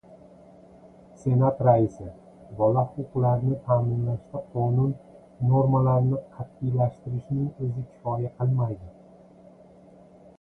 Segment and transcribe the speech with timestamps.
[1.23, 2.05] Senat raisi:
[2.61, 4.95] Bola huquqlarini ta’minlashda qonun
[5.51, 8.89] normalarini qat’iylashtirishning o‘zi kifoya qilmaydi